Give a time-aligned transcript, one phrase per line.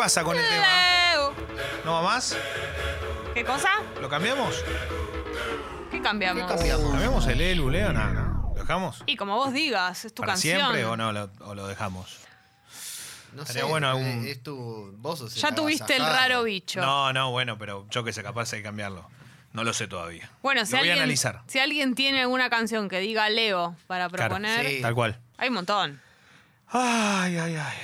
[0.00, 0.66] pasa con el tema?
[1.12, 1.34] Leo.
[1.84, 2.34] ¿No va más?
[3.34, 3.68] ¿Qué cosa?
[4.00, 4.64] ¿Lo cambiamos?
[5.90, 6.42] ¿Qué cambiamos?
[6.50, 6.90] ¿Qué cambiamos?
[6.90, 7.92] ¿Cambiamos el Elu, Leo?
[7.92, 8.52] No, no.
[8.54, 9.02] ¿Lo dejamos?
[9.04, 10.58] Y como vos digas, es tu ¿Para canción.
[10.58, 11.12] siempre o no?
[11.12, 12.16] Lo, ¿O lo dejamos?
[13.34, 16.28] No Estaría sé, bueno eh, algún- es tu, vos sos Ya tuviste el agasajado.
[16.30, 16.80] raro bicho.
[16.80, 19.06] No, no, bueno, pero yo que sé, capaz hay que cambiarlo.
[19.52, 20.30] No lo sé todavía.
[20.42, 21.42] Bueno, lo si voy alguien, a analizar.
[21.46, 24.80] si alguien tiene alguna canción que diga Leo para Claro, proponer, sí.
[24.80, 25.20] Tal cual.
[25.36, 26.00] hay un montón.
[26.68, 27.76] Ay, ay, ay.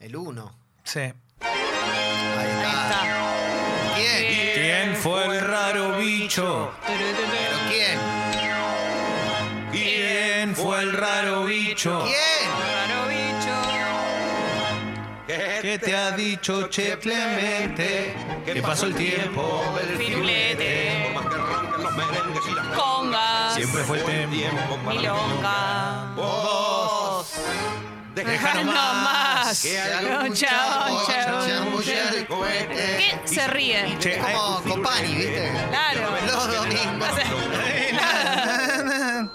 [0.00, 0.54] El uno.
[0.84, 1.12] Sí.
[1.44, 3.00] Ahí está.
[3.96, 4.54] ¿Quién?
[4.54, 6.72] ¿Quién fue el raro bicho?
[6.86, 7.04] ¿Pero
[7.68, 7.98] quién?
[9.72, 12.04] ¿Quién fue el raro bicho?
[12.04, 12.50] ¿Quién?
[12.74, 13.22] Raro bicho.
[15.62, 18.14] ¿Qué te ha dicho Che Clemente?
[18.44, 19.62] Que pasó el tiempo.
[19.96, 21.14] Firulete.
[22.74, 23.54] Conga.
[23.54, 24.78] Siempre fue el tiempo.
[24.86, 26.12] Milonga.
[26.16, 27.32] Vos.
[28.24, 29.44] Deja No nomás.
[29.44, 29.62] más.
[29.62, 30.98] Que algún chavo
[32.28, 32.96] cohete.
[32.96, 33.96] ¿Qué se ríe?
[33.98, 35.52] Che, ay, Como Copani, ¿viste?
[35.70, 36.00] Claro.
[36.26, 37.08] Los domingos.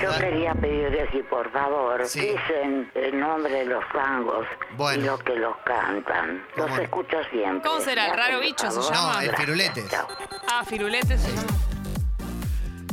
[0.00, 2.20] Yo quería pedirle si por favor Sí.
[2.20, 5.02] dicen el nombre de los tangos Bueno.
[5.02, 6.42] y los que los cantan.
[6.56, 6.82] Los ¿Cómo no?
[6.82, 7.68] escucho siempre.
[7.68, 8.06] ¿Cómo será?
[8.06, 8.94] ¿El raro bicho se llama?
[8.94, 9.36] No, el Gracias.
[9.40, 9.84] firulete.
[9.90, 10.08] Chao.
[10.48, 11.42] Ah, Firulete se llama.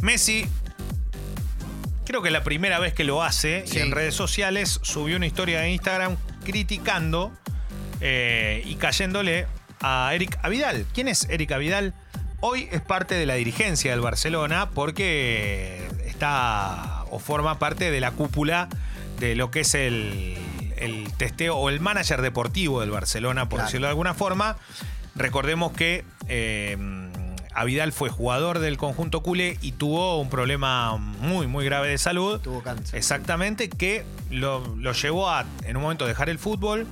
[0.01, 0.45] Messi,
[2.07, 3.77] creo que la primera vez que lo hace, Sí.
[3.77, 7.31] y en redes sociales subió una historia de Instagram criticando
[7.99, 9.45] eh, y cayéndole
[9.81, 10.85] a Eric Avidal.
[10.93, 11.93] ¿Quién es Eric Avidal?
[12.39, 18.11] Hoy es parte de la dirigencia del Barcelona porque está o forma parte de la
[18.11, 18.69] cúpula
[19.19, 20.37] de lo que es el,
[20.77, 23.65] el testeo o el manager deportivo del Barcelona, por Claro.
[23.67, 24.57] decirlo de alguna forma.
[25.15, 26.77] Recordemos que eh,
[27.57, 32.39] Avidal fue jugador del conjunto culé y tuvo un problema muy, muy grave de salud.
[32.39, 32.95] Tuvo cáncer.
[32.95, 36.85] Exactamente, que lo, lo llevó a, en un momento, dejar el fútbol,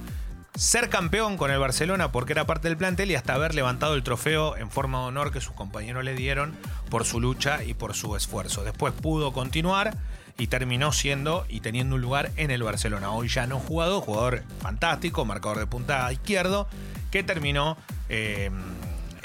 [0.55, 4.01] ser campeón con el Barcelona porque era parte del plantel y hasta haber levantado el
[4.01, 6.55] trofeo en forma de honor que sus compañeros le dieron
[6.89, 8.63] por su lucha y por su esfuerzo.
[8.63, 9.95] Después pudo continuar
[10.35, 13.11] y terminó siendo y teniendo un lugar en el Barcelona.
[13.11, 16.67] Hoy ya no jugado, jugador fantástico, marcador de punta izquierdo,
[17.11, 17.77] que terminó
[18.09, 18.49] eh,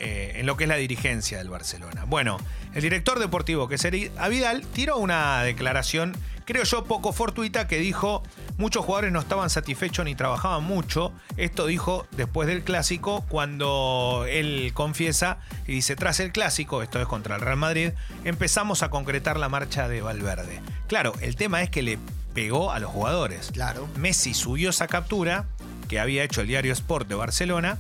[0.01, 2.05] eh, en lo que es la dirigencia del Barcelona.
[2.07, 2.39] Bueno,
[2.75, 6.17] el director deportivo, que es Eric Avidal, tiró una declaración,
[6.47, 8.23] creo yo, poco fortuita, que dijo,
[8.57, 11.13] muchos jugadores no estaban satisfechos ni trabajaban mucho.
[11.37, 17.07] Esto dijo después del clásico, cuando él confiesa y dice, tras el clásico, esto es
[17.07, 17.91] contra el Real Madrid,
[18.25, 20.61] empezamos a concretar la marcha de Valverde.
[20.89, 21.99] Claro, el tema es que le
[22.33, 23.51] pegó a los jugadores.
[23.53, 23.87] Claro.
[23.97, 25.45] Messi subió esa captura
[25.89, 27.79] que había hecho el diario Sport de Barcelona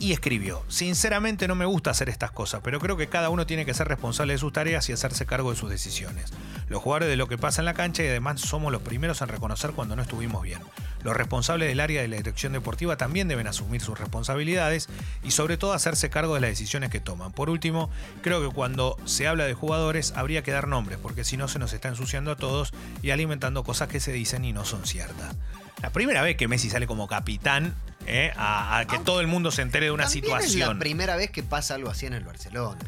[0.00, 3.66] y escribió, sinceramente no me gusta hacer estas cosas, pero creo que cada uno tiene
[3.66, 6.32] que ser responsable de sus tareas y hacerse cargo de sus decisiones.
[6.68, 9.28] Los jugadores de lo que pasa en la cancha y además somos los primeros en
[9.28, 10.60] reconocer cuando no estuvimos bien.
[11.02, 14.88] Los responsables del área de la dirección deportiva también deben asumir sus responsabilidades
[15.22, 17.32] y sobre todo hacerse cargo de las decisiones que toman.
[17.32, 17.90] Por último,
[18.22, 21.58] creo que cuando se habla de jugadores habría que dar nombres, porque si no se
[21.58, 22.72] nos está ensuciando a todos
[23.02, 25.36] y alimentando cosas que se dicen y no son ciertas.
[25.82, 27.74] La primera vez que Messi sale como capitán,
[28.08, 28.32] ¿eh?
[28.36, 30.62] a, a que todo el mundo se entere de una situación.
[30.62, 32.78] Es la primera vez que pasa algo así en el Barcelona.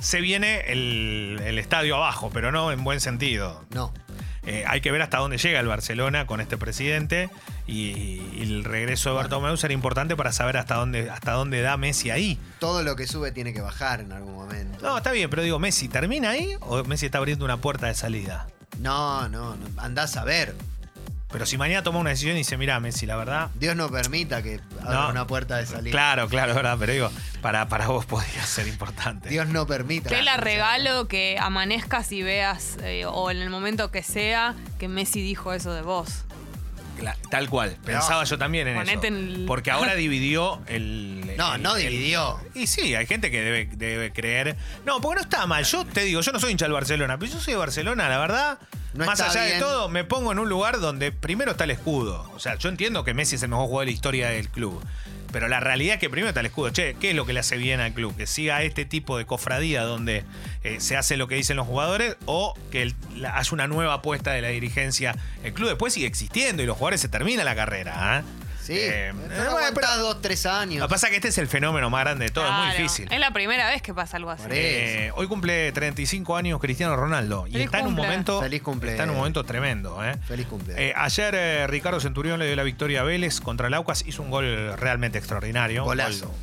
[0.00, 3.64] Se viene el, el estadio abajo, pero no en buen sentido.
[3.70, 3.92] No.
[4.46, 7.28] Eh, hay que ver hasta dónde llega el Barcelona con este presidente
[7.66, 7.90] y,
[8.32, 12.10] y el regreso de Bartomeu será importante para saber hasta dónde, hasta dónde da Messi
[12.10, 12.38] ahí.
[12.58, 14.78] Todo lo que sube tiene que bajar en algún momento.
[14.80, 17.94] No, está bien, pero digo, ¿Messi termina ahí o Messi está abriendo una puerta de
[17.94, 18.46] salida?
[18.78, 19.66] No, no, no.
[19.82, 20.54] Andás a ver.
[21.30, 23.50] Pero si mañana toma una decisión y dice, mira, Messi, la verdad...
[23.54, 25.08] Dios no permita que abra No.
[25.10, 25.90] una puerta de salida.
[25.90, 27.10] Claro, claro, verdad, pero digo,
[27.42, 29.28] para, para vos podría ser importante.
[29.28, 30.08] Dios no permita.
[30.08, 34.88] Te la regalo que amanezcas y veas, eh, o en el momento que sea, que
[34.88, 36.24] Messi dijo eso de vos.
[37.30, 39.16] Tal cual, pensaba yo también en Ponete eso.
[39.16, 41.36] en el- Porque ahora dividió el.
[41.36, 42.38] No, el- no el- dividió.
[42.54, 44.56] y sí, hay gente que debe, debe creer.
[44.84, 45.64] No, porque no está mal.
[45.64, 48.18] Yo te digo, yo no soy hincha del Barcelona, pero yo soy de Barcelona, la
[48.18, 48.58] verdad.
[48.94, 49.60] No más está allá de bien.
[49.60, 52.30] todo, me pongo en un lugar donde primero está el escudo.
[52.34, 54.82] O sea, yo entiendo que Messi es el mejor jugador de la historia del club.
[55.32, 56.70] Pero la realidad es que primero está el escudo.
[56.70, 58.16] Che, ¿qué es lo que le hace bien al club?
[58.16, 60.24] Que siga este tipo de cofradía donde
[60.64, 62.94] eh, se hace lo que dicen los jugadores o que el-
[63.32, 65.14] haya una nueva apuesta de la dirigencia.
[65.44, 68.20] El club después sigue existiendo y los jugadores se termina la carrera.
[68.20, 68.22] ¿eh?
[68.68, 68.74] Sí.
[68.78, 69.12] Eh, eh,
[69.74, 70.78] pero- dos, tres años.
[70.80, 72.60] Lo que pasa es que este es el fenómeno más grande de todo, es muy
[72.66, 73.08] Claro, difícil.
[73.10, 74.42] Es la primera vez que pasa algo así.
[74.42, 74.60] Por eso.
[74.62, 78.06] Eh, hoy cumple 35 años Cristiano Ronaldo y Feliz está en un cumple.
[78.08, 78.90] momento Feliz cumple.
[78.90, 80.16] está en un momento tremendo, ¿eh?
[80.26, 80.74] Feliz cumple.
[80.76, 84.22] Eh, ayer eh, Ricardo Centurión le dio la victoria a Vélez contra el Aucas, hizo
[84.22, 85.82] un gol realmente extraordinario.
[85.82, 86.26] Un Golazo.
[86.26, 86.34] gol-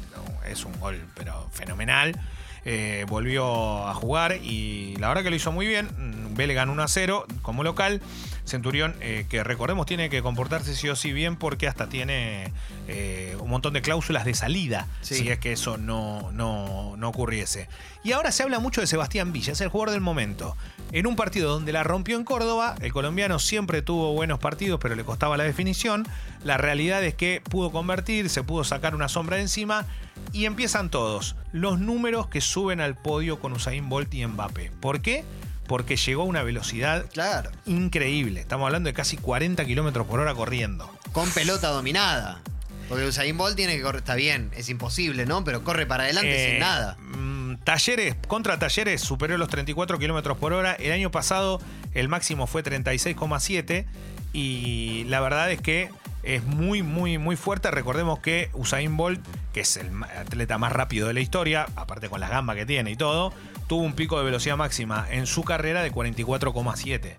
[0.52, 2.20] es un gol pero fenomenal.
[2.68, 5.88] eh, volvió a jugar y la verdad que lo hizo muy bien.
[6.36, 8.02] Vélez ganó 1 a 0 como local.
[8.46, 12.52] Centurión, eh, que recordemos, tiene que comportarse sí o sí bien porque hasta tiene
[12.88, 15.16] eh, un montón de cláusulas de salida Sí.
[15.16, 17.68] si es que eso no, no, no ocurriese.
[18.04, 20.56] Y ahora se habla mucho de Sebastián Villa, es el jugador del momento.
[20.92, 24.94] En un partido donde la rompió en Córdoba, el colombiano siempre tuvo buenos partidos, pero
[24.94, 26.08] le costaba la definición.
[26.44, 29.88] La realidad es que pudo convertir, se pudo sacar una sombra de encima
[30.34, 34.72] y empiezan todos los números que suben al podio con Usain Bolt y Mbappé.
[34.80, 35.24] ¿Por qué?
[35.68, 37.52] Porque llegó a una velocidad Claro.
[37.66, 38.40] increíble.
[38.42, 40.90] Estamos hablando de casi 40 kilómetros por hora corriendo.
[41.12, 42.42] Con pelota dominada.
[42.90, 44.00] Porque Usain Bolt tiene que correr.
[44.00, 45.44] Está bien, es imposible, ¿no?
[45.44, 46.98] Pero corre para adelante Eh, sin nada.
[47.00, 50.74] mm, Talleres, contra Talleres superó los 34 kilómetros por hora.
[50.74, 51.60] El año pasado
[51.96, 53.86] el máximo fue 36,7.
[54.34, 55.90] Y la verdad es que
[56.22, 57.72] es muy, muy, muy fuerte.
[57.72, 59.20] Recordemos que Usain Bolt,
[59.54, 62.92] que es el atleta más rápido de la historia, aparte con las gambas que tiene
[62.92, 63.34] y todo,
[63.68, 67.16] tuvo un pico de velocidad máxima en su carrera de 44,7.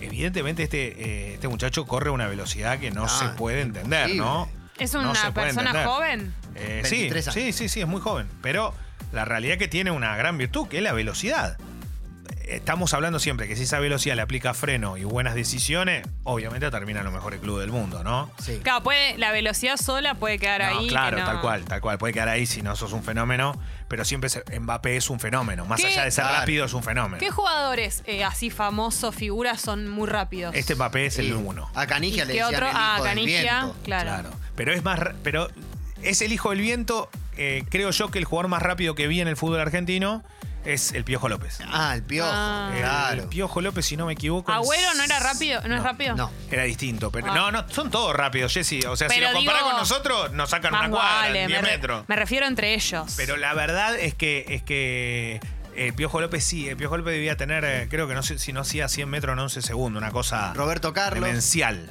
[0.00, 4.14] Evidentemente este, eh, este muchacho corre a una velocidad que no Ah, se puede entender,
[4.14, 4.48] ¿no?
[4.78, 6.32] ¿Es una persona joven?
[6.54, 8.28] Eh, sí, 23 sí, sí, sí, es muy joven.
[8.42, 8.74] Pero
[9.12, 11.58] la realidad es que tiene una gran virtud, que es la velocidad.
[12.48, 17.00] Estamos hablando siempre que si esa velocidad le aplica freno y buenas decisiones, obviamente termina
[17.00, 18.30] en los mejores clubes del mundo, ¿no?
[18.42, 18.58] Sí.
[18.62, 20.86] Claro, puede, la velocidad sola puede quedar No, ahí.
[20.86, 21.98] que claro, no- tal cual, tal cual.
[21.98, 23.52] Puede quedar ahí si no sos un fenómeno,
[23.88, 25.66] pero siempre se- Mbappé es un fenómeno.
[25.66, 25.88] Más ¿Qué?
[25.88, 26.38] allá de ser Claro.
[26.40, 27.18] rápido, es un fenómeno.
[27.18, 30.54] ¿Qué jugadores eh, así famosos, figuras, son muy rápidos?
[30.54, 31.70] Este Mbappé es el uno.
[31.74, 32.66] A Canigia ¿Y le decían otro?
[32.66, 34.10] el Ah, hijo del Canigia, claro.
[34.10, 34.30] Claro.
[34.56, 34.98] Pero es más.
[35.22, 35.48] Pero
[36.02, 37.10] es el hijo del viento.
[37.40, 40.24] eh, creo yo que el jugador más rápido que vi en el fútbol argentino
[40.72, 41.58] es el Piojo López.
[41.66, 42.30] Ah, el piojo.
[42.32, 42.70] Ah.
[42.72, 43.22] El- Claro.
[43.22, 44.52] El Piojo López, si no me equivoco.
[44.52, 45.60] en ¿Agüero no era rápido?
[45.66, 46.14] ¿No, es rápido?
[46.16, 46.30] No.
[46.50, 47.34] Era distinto, pero Ah.
[47.34, 48.80] no, no, son todos rápidos, Jessy.
[48.86, 51.60] O sea, si lo comparás digo, con nosotros, nos sacan Más una cuadra, vale, 10
[51.62, 52.04] me, re- metros.
[52.08, 53.14] me refiero entre ellos.
[53.16, 55.40] Pero la verdad es que es que
[55.76, 58.52] el Piojo López sí, el Piojo López debía tener, eh, creo que no sé si
[58.52, 61.24] no hacía 100 metros en 11 segundos, una cosa Roberto Carlos.
[61.24, 61.90] demencial.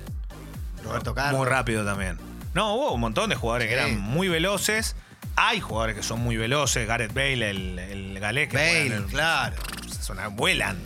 [0.83, 1.39] Roberto Carlos.
[1.39, 2.18] Muy rápido también.
[2.53, 3.79] No, hubo un montón de jugadores que Sí.
[3.79, 4.95] eran muy veloces.
[5.39, 6.88] Hay jugadores que son muy veloces.
[6.88, 9.56] Gareth Bale, el, el galés que Bale, en claro.
[10.01, 10.78] son- vuelan.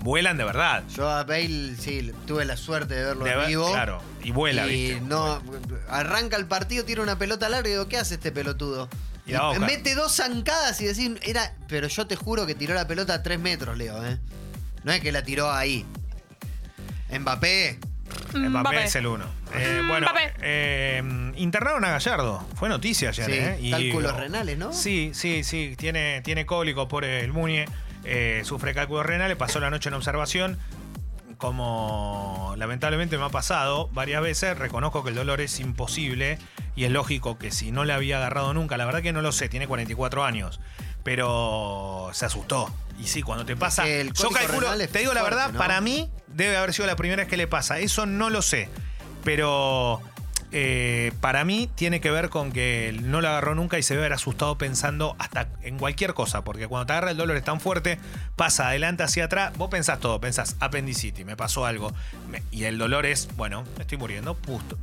[0.00, 0.84] Vuelan de verdad.
[0.94, 3.68] Yo a Bale, sí, tuve la suerte de verlo De en ver- vivo.
[3.72, 4.00] claro.
[4.22, 5.00] Y vuela, Y ¿viste?
[5.00, 5.42] no,
[5.88, 8.88] arranca el partido, tira una pelota larga y digo, ¿qué hace este pelotudo?
[9.26, 9.58] Y la boca.
[9.58, 11.52] mete dos zancadas y decir, era.
[11.66, 14.18] Pero yo te juro que tiró la pelota a tres metros, Leo, ¿eh?
[14.84, 15.84] No es que la tiró ahí.
[17.10, 17.80] Mbappé.
[18.40, 18.84] Mbappé, Mbappé.
[18.84, 19.24] es el uno.
[19.54, 20.32] Eh, bueno, Mbappé.
[20.42, 22.46] eh, internaron a Gallardo.
[22.56, 23.58] Fue noticia ayer, Sí, ¿eh?
[23.60, 24.72] Y- cálculos renales, ¿no?
[24.72, 25.74] Sí, sí, sí.
[25.76, 27.66] Tiene, tiene cólico por el Muñe.
[28.04, 29.36] eh, sufre cálculos renales.
[29.36, 30.58] Pasó la noche en observación.
[31.38, 36.38] Como lamentablemente me ha pasado varias veces, reconozco que el dolor es imposible
[36.74, 39.32] y es lógico que si no le había agarrado nunca, la verdad que no lo
[39.32, 40.60] sé, tiene 44 años,
[41.06, 42.68] pero se asustó.
[42.98, 45.58] Y sí, cuando te pasa, el yo calculo, te digo la verdad, ¿no?
[45.58, 47.78] para mí debe haber sido la primera vez que le pasa.
[47.78, 48.68] Eso no lo sé.
[49.22, 50.02] Pero
[50.58, 54.06] eh, para mí tiene que ver con que no lo agarró nunca y se debe
[54.06, 56.44] haber asustado pensando hasta en cualquier cosa.
[56.44, 57.98] Porque cuando te agarra el dolor es tan fuerte,
[58.36, 59.52] pasa adelante hacia atrás.
[59.58, 61.92] Vos pensás todo, pensás apendicitis, me pasó algo.
[62.30, 64.34] Me- y el dolor es, bueno, me estoy muriendo.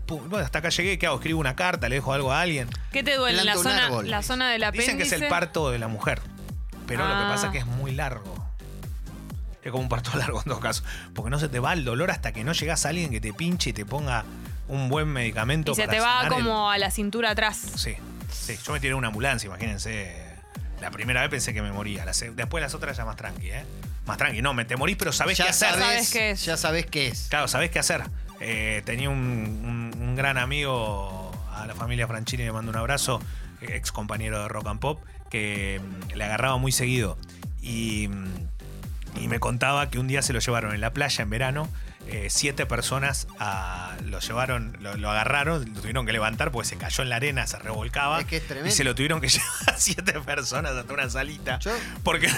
[0.07, 1.15] Bueno, hasta acá llegué, ¿qué hago?
[1.15, 2.69] Escribo una carta, le dejo algo a alguien.
[2.91, 3.43] ¿Qué te duele?
[3.43, 4.11] La zona, árbol.
[4.11, 4.91] la zona del apéndice.
[4.93, 6.21] Dicen que es el parto de la mujer.
[6.85, 7.29] Pero lo que Ah.
[7.31, 8.45] pasa es que es muy largo.
[9.63, 10.83] Es como un parto largo en todo caso.
[11.15, 13.33] Porque no se te va el dolor hasta que no llegas a alguien que te
[13.33, 14.23] pinche y te ponga
[14.67, 15.71] un buen medicamento.
[15.71, 17.57] Y se para te va el- como a la cintura atrás.
[17.75, 17.95] Sí,
[18.31, 18.57] sí.
[18.65, 20.21] Yo me tiré en una ambulancia, imagínense.
[20.81, 22.05] La primera vez pensé que me moría.
[22.05, 23.63] Después las otras ya más tranqui, ¿eh?
[24.05, 24.41] Más tranqui.
[24.41, 25.69] No, me te morís, pero sabés qué hacer.
[25.69, 26.45] sabes, Sabes qué es.
[26.45, 27.27] Ya sabes qué es.
[27.29, 28.03] Claro, sabés qué hacer.
[28.41, 33.21] Eh, tenía un, un- un gran amigo, a la familia Franchini le mando un abrazo,
[33.61, 37.17] ex compañero de Rock and Pop, que mm, le agarraba muy seguido.
[37.61, 41.29] Y, mm, y me contaba que un día se lo llevaron en la playa en
[41.29, 41.69] verano.
[42.07, 46.77] Eh, siete personas a- lo llevaron, lo, lo agarraron, lo tuvieron que levantar porque se
[46.77, 48.19] cayó en la arena, se revolcaba.
[48.21, 48.69] Es que es tremendo.
[48.69, 51.59] y se lo tuvieron que llevar siete personas hasta una salita.
[51.59, 51.71] Yo-
[52.03, 52.37] porque no,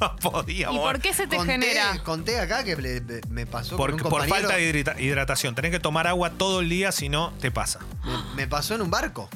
[0.00, 0.70] no podía.
[0.70, 0.96] ¿Y mover.
[0.96, 1.98] por qué se te Conté, genera?
[2.04, 5.54] conté acá que le- me- pasó Por, con un por falta de hidrata- hidratación.
[5.54, 7.80] Tenés que tomar agua todo el día, si no, te pasa.
[8.04, 9.28] me, me pasó en un barco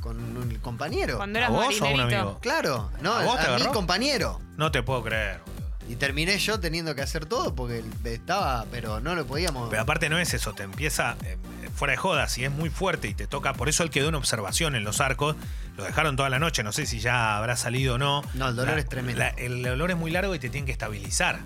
[0.00, 1.16] con un compañero.
[1.16, 2.38] Cuando ¿A eras vos o a un amigo?
[2.42, 3.72] Claro, no, ¿A a, vos te mi agarró?
[3.72, 4.40] compañero.
[4.58, 5.40] No te puedo creer.
[5.88, 9.68] Y terminé yo teniendo que hacer todo porque estaba, pero no lo podíamos.
[9.70, 11.36] Pero aparte no es eso, te empieza eh,
[11.74, 14.14] fuera de joda, si es muy fuerte y te toca, por eso él quedó en
[14.14, 15.36] observación en los arcos,
[15.76, 18.22] lo dejaron toda la noche, no sé si ya habrá salido o no.
[18.34, 19.18] No, el dolor La- es tremendo.
[19.18, 21.40] la- el dolor es muy largo y te tienen que estabilizar.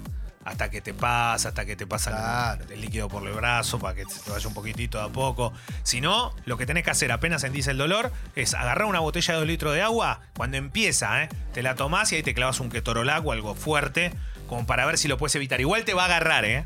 [0.44, 2.64] hasta que te pasa, hasta que te pasa el- Claro.
[2.72, 5.52] el, líquido por el brazo, para que se te vaya un poquitito de a poco.
[5.82, 9.34] Si no, lo que tenés que hacer apenas sentís el dolor es agarrar una botella
[9.34, 11.28] de 2 litros de agua, cuando empieza, ¿eh?
[11.52, 14.14] te la tomás y ahí te clavas un ketorolac o algo fuerte,
[14.48, 15.60] como para ver si lo puedes evitar.
[15.60, 16.64] Igual te va a agarrar, ¿eh?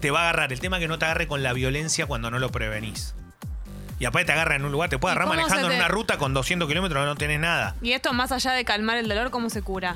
[0.00, 0.52] Te va a agarrar.
[0.52, 3.14] El tema es que no te agarre con la violencia cuando no lo prevenís.
[3.98, 6.18] Y aparte te agarra en un lugar, te puede ¿Y agarrar manejando en una ruta
[6.18, 7.76] con 200 kilómetros no tenés nada.
[7.80, 9.94] Y esto, más allá de calmar el dolor, ¿cómo se cura?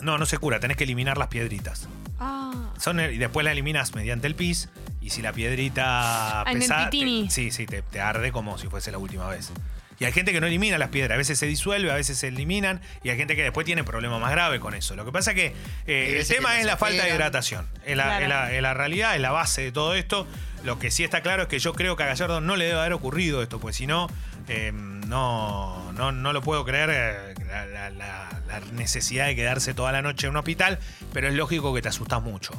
[0.00, 1.88] No, no se cura, tenés que eliminar las piedritas.
[2.18, 2.52] Ah.
[2.78, 4.70] Son, y después la eliminas mediante el pis.
[5.02, 6.90] Y si la piedrita Ah, pesada.
[6.90, 9.52] sí, sí, te, te arde como si fuese la última vez.
[10.00, 12.28] Y hay gente que no elimina las piedras, a veces se disuelve, a veces se
[12.28, 14.94] eliminan, y hay gente que después tiene problemas más graves con eso.
[14.94, 15.46] Lo que pasa es que
[15.86, 17.66] eh, el tema que es la falta de hidratación.
[17.84, 18.22] Es la, Claro.
[18.24, 20.26] es la- es la realidad, es la base de todo esto.
[20.64, 22.78] Lo que sí está claro es que yo creo que a Gallardo no le debe
[22.78, 24.08] haber ocurrido esto, pues si no,
[24.48, 29.74] eh, no, no, no lo puedo creer eh, la, la- la- la necesidad de quedarse
[29.74, 30.78] toda la noche en un hospital,
[31.12, 32.52] pero es lógico que te asustas mucho.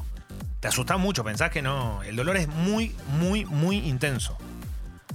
[0.60, 2.04] Te asustas mucho, pensás que no.
[2.04, 4.38] El dolor es muy, muy, muy intenso.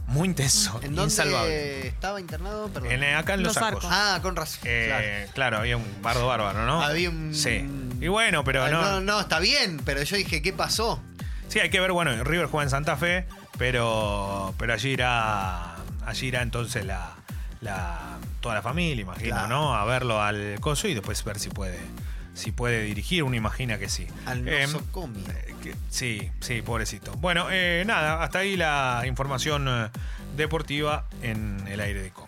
[0.06, 1.88] Muy intenso, ¿En dónde insalvable.
[1.88, 2.68] estaba internado?
[2.68, 2.92] Perdón.
[2.92, 3.84] En, eh, acá en Los, Los Arcos.
[3.84, 3.98] Arcos.
[3.98, 4.60] Ah, con razón.
[4.64, 5.58] Eh, claro.
[5.58, 6.82] había un bardo bárbaro, ¿no?
[6.82, 7.66] Había un- Sí.
[8.00, 8.82] Y bueno, pero Ah, no.
[8.82, 11.00] no, no, está bien, pero yo dije, ¿qué pasó?
[11.48, 13.26] Sí, hay que ver, bueno, River juega en Santa Fe,
[13.58, 15.74] pero, pero allí irá,
[16.06, 17.12] allí irá entonces la,
[17.60, 19.48] la- toda la familia, imagino, Claro.
[19.48, 19.74] ¿no?
[19.74, 21.78] A verlo al coso y después ver si puede,
[22.34, 23.22] si puede dirigir.
[23.22, 24.06] Uno imagina que sí.
[24.26, 25.22] Al Eh, nosocomio.
[25.30, 27.12] eh, que- sí, sí, pobrecito.
[27.16, 29.88] Bueno, eh, nada, hasta ahí la información eh,
[30.36, 32.23] deportiva en el aire de Co.